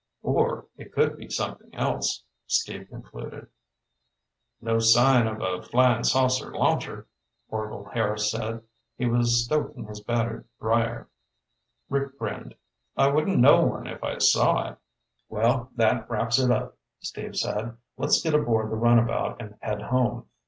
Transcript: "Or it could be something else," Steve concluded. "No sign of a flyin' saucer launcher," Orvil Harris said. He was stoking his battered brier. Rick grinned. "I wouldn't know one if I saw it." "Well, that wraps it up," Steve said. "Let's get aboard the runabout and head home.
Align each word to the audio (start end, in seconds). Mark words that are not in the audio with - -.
"Or 0.23 0.65
it 0.77 0.91
could 0.93 1.15
be 1.15 1.29
something 1.29 1.75
else," 1.75 2.23
Steve 2.47 2.87
concluded. 2.89 3.45
"No 4.59 4.79
sign 4.79 5.27
of 5.27 5.39
a 5.41 5.61
flyin' 5.61 6.03
saucer 6.03 6.49
launcher," 6.51 7.05
Orvil 7.51 7.85
Harris 7.93 8.31
said. 8.31 8.63
He 8.97 9.05
was 9.05 9.45
stoking 9.45 9.85
his 9.85 9.99
battered 10.01 10.47
brier. 10.59 11.07
Rick 11.87 12.17
grinned. 12.17 12.55
"I 12.97 13.09
wouldn't 13.09 13.37
know 13.37 13.61
one 13.63 13.85
if 13.85 14.03
I 14.03 14.17
saw 14.17 14.71
it." 14.71 14.77
"Well, 15.29 15.69
that 15.75 16.09
wraps 16.09 16.39
it 16.39 16.49
up," 16.49 16.79
Steve 17.01 17.35
said. 17.35 17.77
"Let's 17.95 18.23
get 18.23 18.33
aboard 18.33 18.71
the 18.71 18.77
runabout 18.77 19.39
and 19.39 19.53
head 19.61 19.83
home. 19.83 20.25